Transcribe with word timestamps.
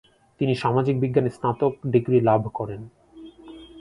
তিনি 0.39 0.53
সামাজিক 0.55 0.95
বিজ্ঞানে 0.99 1.29
স্নাতক 1.29 1.73
ডিগ্রি 1.85 2.17
লাভ 2.21 2.41
করেন। 2.53 2.81